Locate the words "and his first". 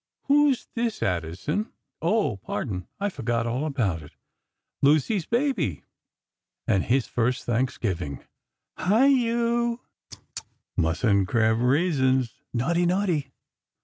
6.65-7.43